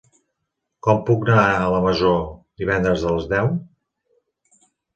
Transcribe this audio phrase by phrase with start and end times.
[0.87, 2.15] Com puc anar a la Masó
[2.63, 3.55] divendres a les deu?